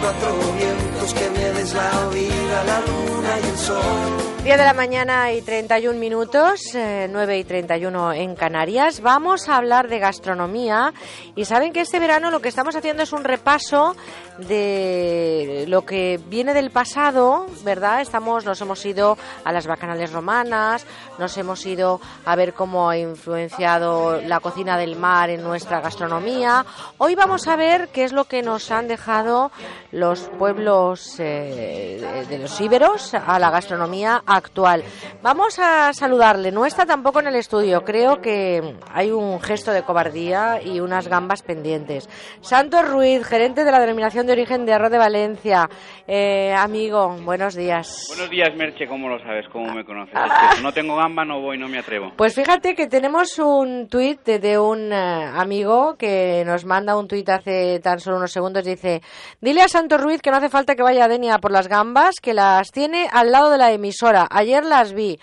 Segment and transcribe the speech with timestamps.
[0.00, 4.27] cuatro vientos que me des la vida, la luna y el sol.
[4.42, 9.00] 10 de la mañana y 31 minutos, 9 eh, y 31 en Canarias.
[9.00, 10.94] Vamos a hablar de gastronomía
[11.34, 13.96] y saben que este verano lo que estamos haciendo es un repaso
[14.38, 18.00] de lo que viene del pasado, ¿verdad?
[18.00, 20.86] Estamos, nos hemos ido a las bacanales romanas,
[21.18, 26.64] nos hemos ido a ver cómo ha influenciado la cocina del mar en nuestra gastronomía.
[26.98, 29.50] Hoy vamos a ver qué es lo que nos han dejado
[29.90, 34.84] los pueblos eh, de los íberos a la gastronomía actual.
[35.22, 39.82] Vamos a saludarle, no está tampoco en el estudio, creo que hay un gesto de
[39.82, 42.08] cobardía y unas gambas pendientes.
[42.40, 45.68] Santos Ruiz, gerente de la denominación de origen de Arroz de Valencia.
[46.06, 48.06] Eh, amigo, buenos días.
[48.08, 49.46] Buenos días, Merche, ¿cómo lo sabes?
[49.52, 50.14] ¿Cómo me conoces?
[50.62, 52.12] no tengo gamba, no voy, no me atrevo.
[52.16, 57.28] Pues fíjate que tenemos un tuit de, un eh, amigo que nos manda un tuit
[57.28, 58.64] hace tan solo unos segundos.
[58.64, 59.00] Dice,
[59.40, 62.16] dile a Santos Ruiz que no hace falta que vaya a Denia por las gambas,
[62.20, 64.17] que las tiene al lado de la emisora.
[64.30, 65.20] Ayer las vi.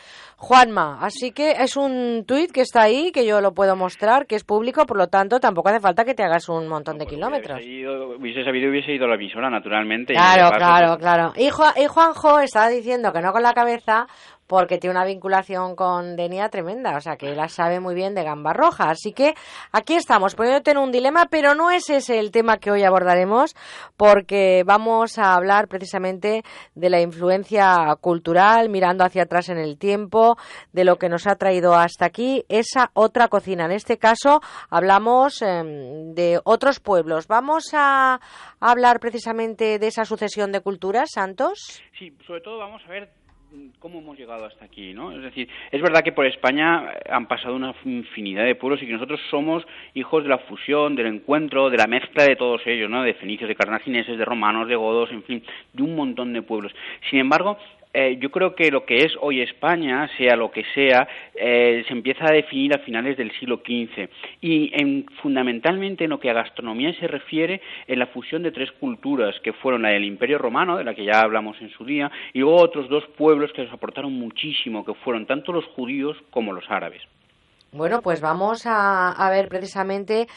[0.47, 4.35] Juanma, así que es un tuit que está ahí, que yo lo puedo mostrar, que
[4.35, 7.59] es público, por lo tanto tampoco hace falta que te hagas un montón de kilómetros.
[7.59, 10.13] Hubiese, hubiese sabido, hubiese ido a la emisora, naturalmente.
[10.13, 11.33] Claro, claro, claro.
[11.35, 14.05] Y, y Juanjo estaba diciendo que no con la cabeza,
[14.47, 18.23] porque tiene una vinculación con Denia tremenda, o sea que la sabe muy bien de
[18.23, 18.89] gamba roja.
[18.89, 19.33] Así que
[19.71, 23.55] aquí estamos, poniéndote en un dilema, pero no es ese el tema que hoy abordaremos,
[23.97, 26.43] porque vamos a hablar precisamente
[26.75, 30.34] de la influencia cultural, mirando hacia atrás en el tiempo,
[30.73, 33.65] de lo que nos ha traído hasta aquí, esa otra cocina.
[33.65, 37.27] En este caso hablamos em, de otros pueblos.
[37.27, 38.19] Vamos a
[38.59, 41.81] hablar precisamente de esa sucesión de culturas, Santos.
[41.97, 43.09] Sí, sobre todo vamos a ver
[43.79, 45.11] cómo hemos llegado hasta aquí, ¿no?
[45.11, 48.93] Es decir, es verdad que por España han pasado una infinidad de pueblos y que
[48.93, 53.03] nosotros somos hijos de la fusión, del encuentro, de la mezcla de todos ellos, ¿no?
[53.03, 56.73] De fenicios, de carnagineses, de romanos, de godos, en fin, de un montón de pueblos.
[57.09, 57.57] Sin embargo,
[57.97, 61.93] eh, yo creo que lo que es hoy España, sea lo que sea, eh, se
[61.93, 64.09] empieza a definir a finales del siglo XV
[64.41, 68.69] y en, fundamentalmente en lo que a gastronomía se refiere en la fusión de tres
[68.73, 72.11] culturas que fueron la del Imperio Romano, de la que ya hablamos en su día,
[72.33, 76.51] y luego otros dos pueblos que nos aportaron muchísimo, que fueron tanto los judíos como
[76.51, 77.01] los árabes.
[77.71, 80.27] Bueno, pues vamos a, a, ver precisamente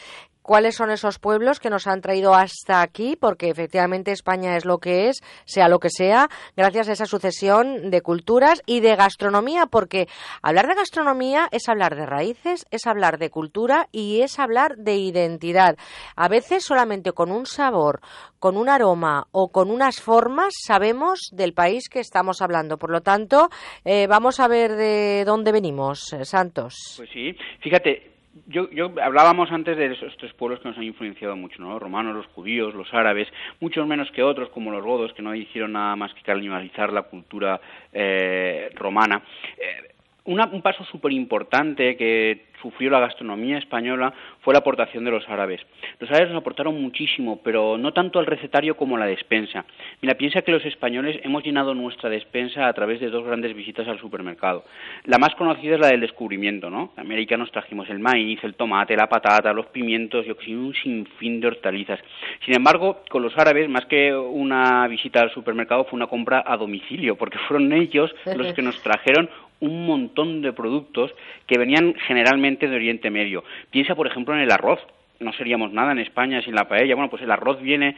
[0.48, 4.78] cuáles son esos pueblos que nos han traído hasta aquí, porque efectivamente España es lo
[4.78, 9.66] que es, sea lo que sea, gracias a esa sucesión de culturas y de gastronomía,
[9.66, 10.06] porque
[10.40, 14.96] hablar de gastronomía es hablar de raíces, es hablar de cultura y es hablar de
[14.96, 15.76] identidad.
[16.16, 18.00] A veces solamente con un sabor,
[18.38, 22.78] con un aroma o con unas formas sabemos del país que estamos hablando.
[22.78, 23.50] Por lo tanto,
[23.84, 26.94] eh, vamos a ver de dónde venimos, eh, Santos.
[26.96, 31.36] Pues sí, fíjate, yo, yo hablábamos antes de esos tres pueblos que nos han influenciado
[31.36, 31.70] mucho, ¿no?
[31.70, 33.28] Los romanos, los judíos, los árabes,
[33.60, 37.02] muchos menos que otros, como los godos, que no hicieron nada más que canibalizar la
[37.02, 37.60] cultura
[37.92, 39.22] eh, romana.
[39.56, 39.94] Eh,
[40.28, 45.60] un paso súper importante que sufrió la gastronomía española fue la aportación de los árabes.
[45.98, 49.64] Los árabes nos aportaron muchísimo, pero no tanto al recetario como a la despensa.
[50.02, 53.86] Mira, piensa que los españoles hemos llenado nuestra despensa a través de dos grandes visitas
[53.88, 54.64] al supermercado.
[55.04, 56.92] La más conocida es la del descubrimiento, ¿no?
[56.96, 61.40] En América nos trajimos el maíz, el tomate, la patata, los pimientos y un sinfín
[61.40, 62.00] de hortalizas.
[62.44, 66.56] Sin embargo, con los árabes, más que una visita al supermercado, fue una compra a
[66.56, 69.28] domicilio, porque fueron ellos los que nos trajeron
[69.60, 71.12] un montón de productos
[71.46, 73.44] que venían generalmente de Oriente Medio.
[73.70, 74.80] Piensa, por ejemplo, en el arroz.
[75.20, 76.94] No seríamos nada en España sin la paella.
[76.94, 77.96] Bueno, pues el arroz viene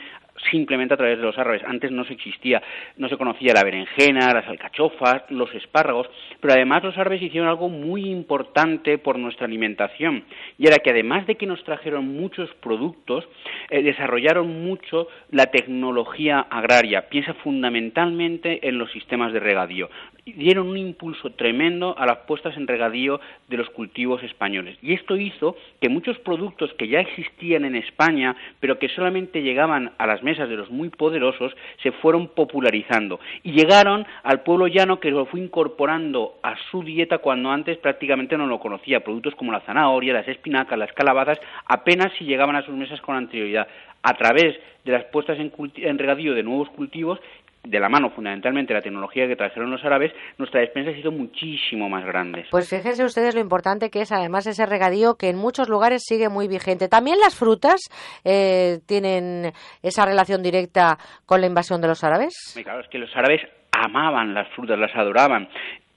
[0.51, 1.63] simplemente a través de los árabes.
[1.65, 2.63] Antes no se existía,
[2.97, 6.09] no se conocía la berenjena, las alcachofas, los espárragos,
[6.41, 10.25] pero además los árabes hicieron algo muy importante por nuestra alimentación,
[10.59, 13.29] y era que además de que nos trajeron muchos productos,
[13.71, 17.09] eh, desarrollaron mucho la tecnología agraria.
[17.09, 19.91] Piensa fundamentalmente en los sistemas de regadío.
[20.25, 24.77] Dieron un impulso tremendo a las puestas en regadío de los cultivos españoles.
[24.83, 29.93] Y esto hizo que muchos productos que ya existían en España, pero que solamente llegaban
[29.99, 35.01] a las mesas de los muy poderosos se fueron popularizando y llegaron al pueblo llano
[35.01, 39.01] que lo fue incorporando a su dieta cuando antes prácticamente no lo conocía.
[39.01, 43.17] Productos como la zanahoria, las espinacas, las calabazas apenas si llegaban a sus mesas con
[43.17, 43.67] anterioridad.
[44.03, 47.21] A través de las puestas en, en regadío de nuevos cultivos
[47.63, 51.89] de la mano fundamentalmente la tecnología que trajeron los árabes, nuestra despensa ha sido muchísimo
[51.89, 52.47] más grande.
[52.51, 56.29] Pues fíjense ustedes lo importante que es además ese regadío que en muchos lugares sigue
[56.29, 56.89] muy vigente.
[56.89, 57.81] También las frutas
[58.25, 59.53] eh, tienen
[59.83, 62.35] esa relación directa con la invasión de los árabes.
[62.63, 63.43] Claro, es que los árabes
[63.73, 65.49] amaban las frutas, las adoraban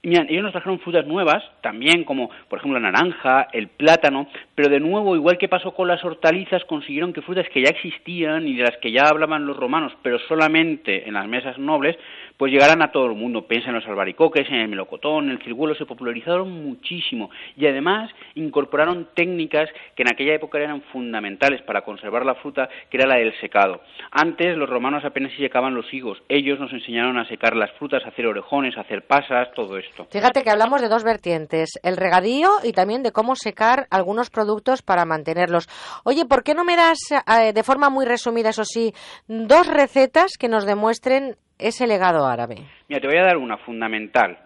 [0.04, 4.78] Ellos nos trajeron frutas nuevas, también como por ejemplo la naranja, el plátano, pero de
[4.78, 8.64] nuevo, igual que pasó con las hortalizas, consiguieron que frutas que ya existían y de
[8.64, 11.96] las que ya hablaban los romanos, pero solamente en las mesas nobles,
[12.36, 13.46] pues llegaran a todo el mundo.
[13.46, 19.08] Piensa en los albaricoques, en el melocotón, el ciruelo, se popularizaron muchísimo y además incorporaron
[19.14, 23.32] técnicas que en aquella época eran fundamentales para conservar la fruta, que era la del
[23.40, 23.80] secado.
[24.10, 28.04] Antes los romanos apenas se secaban los higos, ellos nos enseñaron a secar las frutas,
[28.04, 29.78] a hacer orejones, a hacer pasas, todo
[30.10, 34.82] Fíjate que hablamos de dos vertientes, el regadío y también de cómo secar algunos productos
[34.82, 35.68] para mantenerlos.
[36.04, 38.92] Oye, ¿por qué no me das eh, de forma muy resumida, eso sí,
[39.28, 42.56] dos recetas que nos demuestren ese legado árabe?
[42.88, 44.38] Mira, te voy a dar una fundamental.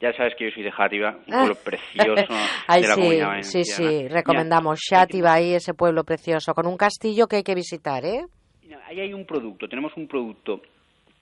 [0.00, 2.14] Ya sabes que yo soy de Játiva, un pueblo precioso
[2.68, 7.26] de la sí, comunidad Sí, sí, recomendamos Játiva, ahí ese pueblo precioso, con un castillo
[7.26, 8.24] que hay que visitar, ¿eh?
[8.86, 10.62] Ahí hay un producto, tenemos un producto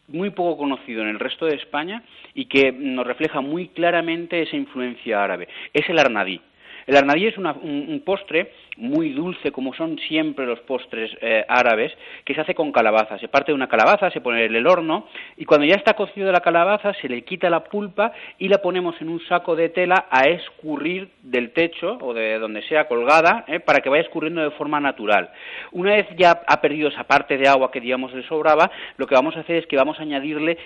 [0.09, 2.03] muy poco conocido en el resto de España
[2.35, 5.49] y que nos refleja muy claramente esa influencia árabe.
[5.73, 6.41] Es el arnadí.
[6.87, 11.93] El arnadí es un, postre muy dulce, como son siempre los postres eh, árabes,
[12.25, 13.19] que se hace con calabaza.
[13.19, 16.31] Se parte de una calabaza, se pone en el horno y cuando ya está cocido
[16.31, 20.07] la calabaza se le quita la pulpa y la ponemos en un saco de tela
[20.11, 24.51] a escurrir del techo o de donde sea colgada eh, para que vaya escurriendo de
[24.53, 25.31] forma natural.
[25.73, 29.15] Una vez ya ha perdido esa parte de agua que digamos le sobraba, lo que
[29.15, 30.57] vamos a hacer es que vamos a añadirle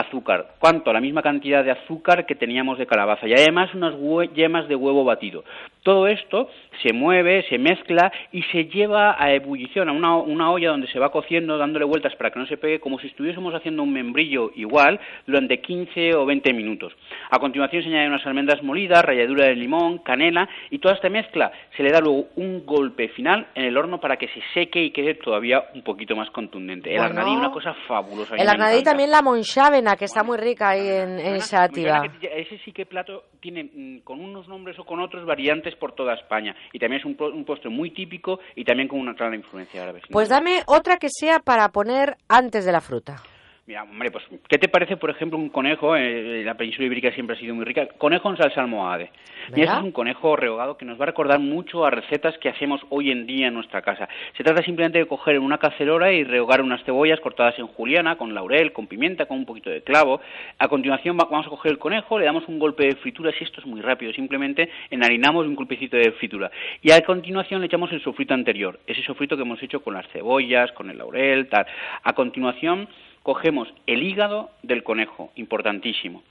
[0.00, 0.54] azúcar.
[0.58, 0.92] ¿Cuánto?
[0.92, 3.94] La misma cantidad de azúcar que teníamos de calabaza y además unas
[4.34, 5.44] yemas de huevo batido.
[5.86, 6.48] Todo esto
[6.82, 10.98] se mueve, se mezcla y se lleva a ebullición, a una, una, olla donde se
[10.98, 14.50] va cociendo, dándole vueltas para que no se pegue, como si estuviésemos haciendo un membrillo
[14.56, 14.98] igual,
[15.28, 16.92] durante 15 o 20 minutos.
[17.30, 21.52] A continuación se añaden unas almendras molidas, ralladura de limón, canela y toda esta mezcla
[21.76, 24.90] se le da luego un golpe final en el horno para que se seque y
[24.90, 26.92] quede todavía un poquito más contundente.
[26.92, 28.34] El arnadí, una cosa fabulosa.
[28.34, 32.86] El arnadí también la monchave que está muy rica ahí en, en Ese sí que
[32.86, 36.54] plato tiene mm, con unos nombres o con otros variantes por toda España.
[36.72, 40.02] Y también es un, un postre muy típico y también con una clara influencia árabe.
[40.10, 43.22] Pues dame otra que sea para poner antes de la fruta.
[43.68, 45.96] Mira, hombre, pues, ¿qué te parece, por ejemplo, un conejo?
[45.96, 47.88] Eh, la península ibérica siempre ha sido muy rica.
[47.98, 49.10] Conejo en salsa almohade.
[49.52, 52.80] Mira, es un conejo rehogado que nos va a recordar mucho a recetas que hacemos
[52.90, 54.08] hoy en día en nuestra casa.
[54.36, 58.16] Se trata simplemente de coger en una cacerola y rehogar unas cebollas cortadas en juliana,
[58.16, 60.20] con laurel, con pimienta, con un poquito de clavo.
[60.58, 63.60] A continuación vamos a coger el conejo, le damos un golpe de fritura, si esto
[63.60, 66.52] es muy rápido, simplemente enharinamos un golpecito de fritura.
[66.82, 70.06] Y a continuación le echamos el sofrito anterior, ese sofrito que hemos hecho con las
[70.12, 71.66] cebollas, con el laurel, tal.
[72.04, 72.88] A continuación
[73.26, 76.22] cogemos el hígado del conejo, importantísimo,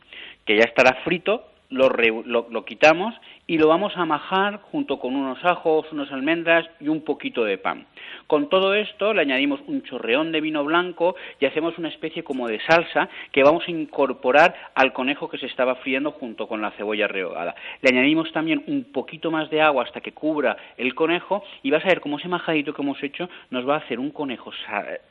[0.45, 3.13] que ya estará frito, lo, lo, quitamos
[3.47, 7.57] y lo vamos a majar junto con unos ajos, unas almendras y un poquito de
[7.57, 7.85] pan.
[8.27, 12.47] Con todo esto le añadimos un chorreón de vino blanco y hacemos una especie como
[12.47, 16.71] de salsa que vamos a incorporar al conejo que se estaba friendo junto con la
[16.71, 17.55] cebolla rehogada.
[17.81, 21.83] Le añadimos también un poquito más de agua hasta que cubra el conejo y vas
[21.83, 24.51] a ver cómo ese majadito que hemos hecho nos va a hacer un conejo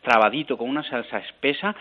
[0.03, 1.75] trabadito con una salsa espesa,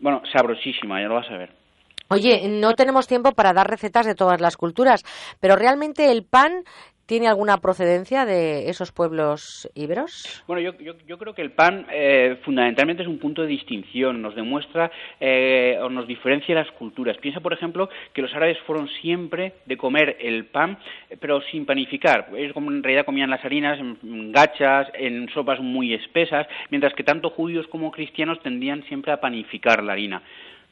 [0.00, 1.67] bueno, sabrosísima, ya lo vas a ver.
[2.10, 5.04] Oye, no tenemos tiempo para dar recetas de todas las culturas,
[5.40, 6.64] pero realmente el pan
[7.08, 10.44] ¿Tiene alguna procedencia de esos pueblos íberos?
[10.46, 14.92] Bueno, yo, creo que el pan eh, fundamentalmente es un punto de distinción, nos demuestra
[15.18, 17.16] eh, o nos diferencia las culturas.
[17.16, 20.76] Piensa, por ejemplo, que los árabes fueron siempre de comer el pan,
[21.18, 22.28] pero sin panificar.
[22.36, 27.30] Ellos en realidad comían las harinas en gachas, en sopas muy espesas, mientras que tanto
[27.30, 30.22] judíos como cristianos tendían siempre a panificar la harina.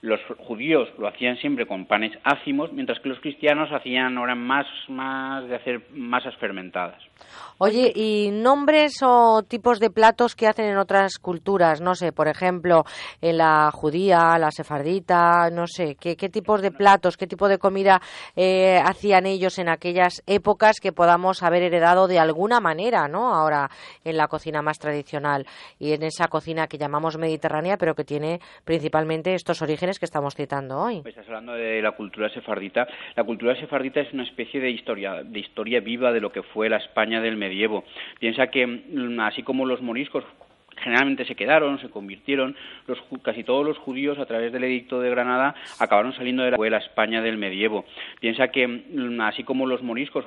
[0.07, 4.65] Los judíos lo hacían siempre con panes ácimos, mientras que los cristianos hacían ahora más,
[4.87, 7.03] más de hacer masas fermentadas.
[7.59, 11.81] Oye, ¿y nombres o tipos de platos que hacen en otras culturas?
[11.81, 12.85] No sé, por ejemplo,
[13.23, 17.59] en la judía, la sefardita, no sé, ¿qué, qué tipos de platos, qué tipo de
[17.59, 18.01] comida
[18.37, 23.35] eh, hacían ellos en aquellas épocas que podamos haber heredado de alguna manera, ¿no?
[23.35, 23.71] Ahora
[24.05, 25.47] en la cocina más tradicional
[25.79, 30.35] y en esa cocina que llamamos mediterránea, pero que tiene principalmente estos orígenes que estamos
[30.35, 31.03] citando hoy.
[31.03, 32.87] Pues estás hablando de la cultura sefardita.
[33.15, 36.69] La cultura sefardita es una especie de historia, de historia viva de lo que fue
[36.69, 37.85] la España del medievo.
[38.19, 40.25] Piensa que mm, así como los moriscos
[40.77, 42.55] generalmente se quedaron, se convirtieron,
[42.87, 46.79] los, casi todos los judíos a través del edicto de Granada acabaron saliendo de la,
[46.79, 47.85] España del medievo.
[48.21, 50.25] Piensa que mm, así como los moriscos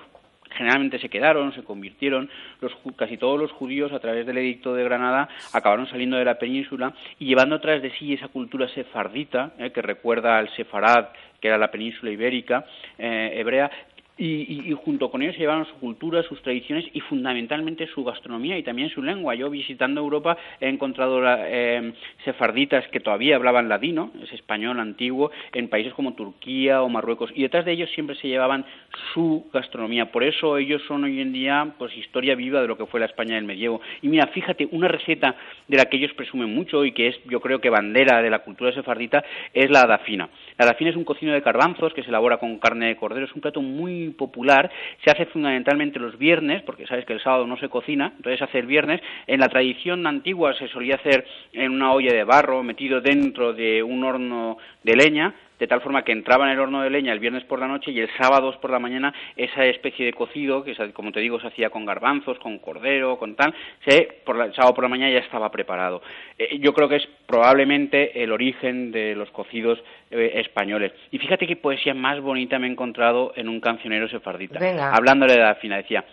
[0.59, 4.83] generalmente se quedaron, se convirtieron, los, casi todos los judíos a través del edicto de
[4.83, 9.71] Granada acabaron saliendo de la península y llevando tras de sí esa cultura sefardita, eh,
[9.71, 11.07] que recuerda al sefarad,
[11.39, 12.65] que era la península ibérica,
[12.97, 13.71] eh, hebrea,
[14.19, 18.63] y, junto con ellos se llevaron su cultura, sus tradiciones y fundamentalmente su gastronomía y
[18.63, 19.33] también su lengua.
[19.35, 21.93] Yo visitando Europa he encontrado eh,
[22.25, 27.43] sefarditas que todavía hablaban ladino, es español antiguo, en países como Turquía o Marruecos y
[27.43, 28.65] detrás de ellos siempre se llevaban
[29.13, 30.11] su gastronomía.
[30.11, 33.05] Por eso ellos son hoy en día pues historia viva de lo que fue la
[33.05, 33.79] España del medievo.
[34.01, 35.35] Y mira, fíjate, una receta
[35.67, 38.39] de la que ellos presumen mucho y que es yo creo que bandera de la
[38.39, 39.23] cultura sefardita
[39.53, 40.29] es la adafina.
[40.57, 43.33] La adafina es un cocino de garbanzos que se elabora con carne de cordero, es
[43.33, 44.71] un plato muy popular,
[45.03, 48.45] se hace fundamentalmente los viernes, porque sabes que el sábado no se cocina, entonces se
[48.45, 49.01] hace el viernes.
[49.27, 53.83] En la tradición antigua se solía hacer en una olla de barro, metido dentro de
[53.83, 57.19] un horno de leña, de tal forma que entraba en el horno de leña el
[57.19, 60.75] viernes por la noche y el sábado por la mañana esa especie de cocido, que
[60.93, 63.53] como te digo se hacía con garbanzos, con cordero, con tal,
[63.85, 66.01] se, por el sábado por la mañana ya estaba preparado.
[66.37, 69.79] Eh, yo creo que es probablemente el origen de los cocidos
[70.11, 70.93] eh, españoles.
[71.11, 74.59] Y fíjate qué poesía más bonita me he encontrado en un cancionero sefardita,
[74.93, 76.05] hablándole de la fina, decía,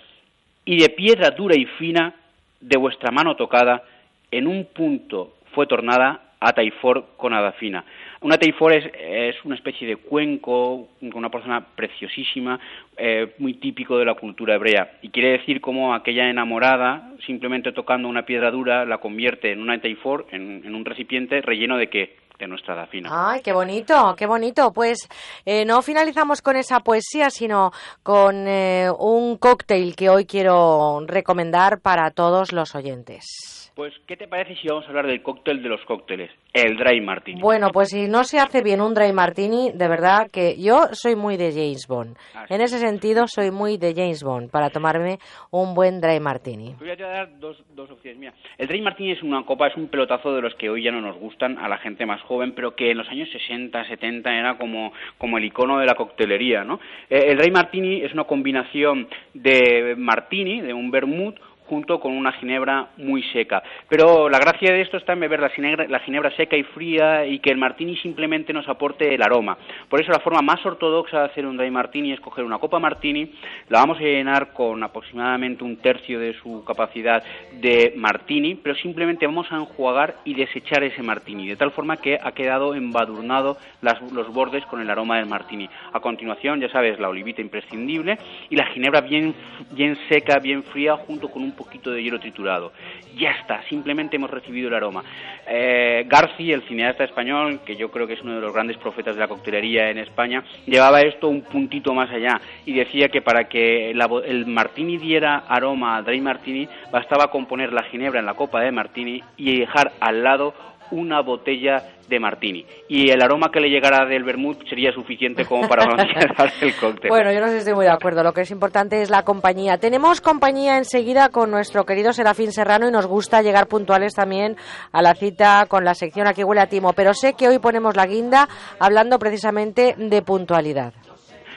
[0.65, 2.15] y de piedra dura y fina
[2.61, 3.85] de vuestra mano tocada,
[4.31, 7.85] en un punto fue tornada a Taifor con Adafina.
[8.21, 12.59] Una teifor es, una especie de cuenco con una persona preciosísima,
[12.97, 14.99] eh, muy típico de la cultura hebrea.
[15.03, 19.79] Y quiere decir cómo aquella enamorada, simplemente tocando una piedra dura, la convierte en una
[19.81, 22.17] teifor, en, un recipiente relleno de qué?
[22.39, 23.09] de nuestra Dafina.
[23.11, 24.71] Ay, qué bonito, qué bonito.
[24.71, 25.09] Pues
[25.47, 31.81] eh, no finalizamos con esa poesía, sino con eh, un cóctel que hoy quiero recomendar
[31.81, 33.56] para todos los oyentes.
[33.77, 36.31] Pues, ¿qué te parece si vamos a hablar del cóctel de los cócteles?
[36.55, 37.43] El Dry Martini.
[37.43, 41.15] Bueno, pues si no se hace bien un Dry Martini, de verdad que yo soy
[41.15, 42.17] muy de James Bond.
[42.35, 45.19] Ah, en ese sentido, soy muy de James Bond para tomarme
[45.51, 46.75] un buen Dry Martini.
[46.79, 48.19] Voy a dar dos, dos opciones.
[48.19, 50.91] Mira, el Dry Martini es una copa, es un pelotazo de los que hoy ya
[50.91, 54.39] no nos gustan a la gente más joven, pero que en los años 60, 70
[54.39, 56.81] era como, como el icono de la coctelería, ¿no?
[57.11, 61.37] Eh, el Dry Martini es una combinación de martini, de un vermouth,
[61.69, 63.63] junto con una ginebra muy seca.
[63.89, 67.27] Pero la gracia de esto está en beber la ginebra, la ginebra, seca y fría
[67.27, 69.57] y que el martini simplemente nos aporte el aroma.
[69.89, 72.79] Por eso la forma más ortodoxa de hacer un dry martini es coger una copa
[72.79, 73.33] martini,
[73.69, 79.27] la vamos a llenar con aproximadamente un tercio de su capacidad de martini, pero simplemente
[79.27, 84.33] vamos a enjuagar y desechar ese martini, de tal forma que ha quedado embadurnado los
[84.33, 85.69] bordes con el aroma del martini.
[85.93, 88.19] A continuación, ya sabes, la olivita imprescindible
[88.51, 89.35] y la ginebra bien,
[89.73, 92.73] bien seca, bien fría, junto con un poquito de hielo triturado.
[93.17, 95.03] Ya está, simplemente hemos recibido el aroma.
[95.47, 99.15] Eh, Garci, el cineasta español, que yo creo que es uno de los grandes profetas
[99.15, 103.49] de la coctelería en España, llevaba esto un puntito más allá y decía que para
[103.49, 108.61] que el martini diera aroma al dry martini, bastaba componer la ginebra en la copa
[108.61, 110.55] de martini y dejar al lado
[110.91, 112.65] una botella de martini.
[112.89, 117.11] Y el aroma que le llegara del vermut sería suficiente como para blanquear el cóctel.
[117.11, 118.23] Bueno, yo no estoy muy de acuerdo.
[118.23, 119.79] Lo que es importante es la compañía.
[119.79, 124.57] Tenemos compañía enseguida con nuestro querido Serafín Serrano y nos gusta llegar puntuales también
[124.93, 126.93] a la cita con la sección Aquí huele a timo.
[126.93, 130.93] Pero sé que hoy ponemos la guinda hablando precisamente de puntualidad.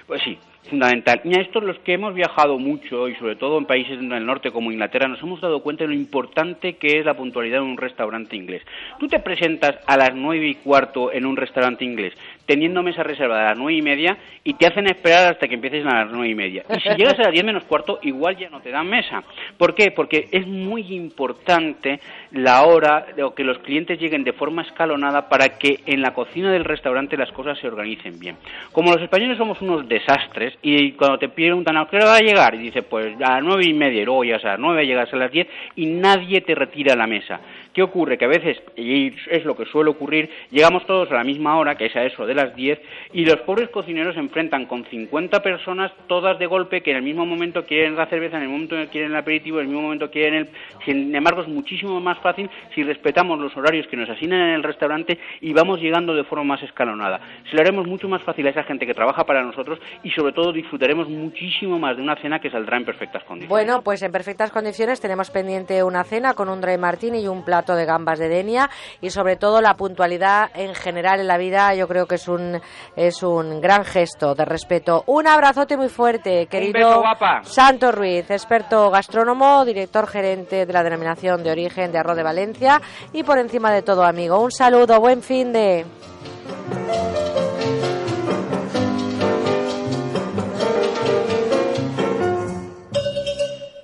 [0.08, 1.22] Pues sí, fundamental.
[1.24, 4.52] Y a esto los que hemos viajado mucho y sobre todo en países del norte
[4.52, 7.78] como Inglaterra nos hemos dado cuenta de lo importante que es la puntualidad en un
[7.78, 8.62] restaurante inglés.
[9.00, 12.14] Tú te presentas a las nueve y cuarto en un restaurante inglés
[12.50, 15.86] teniendo mesa reservada a las nueve y media y te hacen esperar hasta que empieces
[15.86, 16.66] a las nueve y media.
[16.68, 19.22] Y si llegas a las diez menos cuarto, igual ya no te dan mesa.
[19.56, 19.92] ¿Por qué?
[19.92, 22.00] Porque es muy importante
[22.32, 26.52] la hora o que los clientes lleguen de forma escalonada para que en la cocina
[26.52, 28.38] del restaurante las cosas se organicen bien.
[28.72, 32.22] Como los españoles somos unos desastres y cuando te preguntan a qué hora va a
[32.22, 34.88] llegar y dices pues a las nueve y media y luego llegas a las nueve,
[34.88, 37.40] llegas a las diez y nadie te retira la mesa.
[37.74, 38.18] ¿Qué ocurre?
[38.18, 41.76] Que a veces, y es lo que suele ocurrir, llegamos todos a la misma hora,
[41.76, 42.80] que es a eso de las 10,
[43.14, 47.04] y los pobres cocineros se enfrentan con 50 personas, todas de golpe, que en el
[47.04, 50.10] mismo momento quieren la cerveza, en el momento quieren el aperitivo, en el mismo momento
[50.10, 50.50] quieren el...
[50.84, 54.64] Sin embargo, es muchísimo más fácil si respetamos los horarios que nos asignan en el
[54.64, 57.20] restaurante y vamos llegando de forma más escalonada.
[57.50, 60.34] Se lo haremos mucho más fácil a esa gente que trabaja para nosotros y sobre
[60.34, 63.50] todo disfrutaremos muchísimo más de una cena que saldrá en perfectas condiciones.
[63.50, 67.46] Bueno, pues en perfectas condiciones tenemos pendiente una cena con un dry martini y un
[67.46, 68.70] plato de gambas de Denia
[69.02, 72.62] y sobre todo la puntualidad en general en la vida yo creo que es un
[72.96, 75.04] es un gran gesto de respeto.
[75.08, 77.04] Un abrazote muy fuerte, querido
[77.44, 82.82] Santo Ruiz, experto gastrónomo, director gerente de la denominación de origen de Arroz de Valencia
[83.14, 84.40] y por encima de todo amigo.
[84.40, 85.86] Un saludo, buen fin de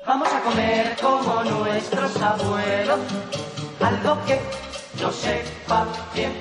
[0.08, 3.35] Vamos a comer como nuestros abuelos
[3.80, 4.40] algo que
[5.02, 6.34] no sepa bien.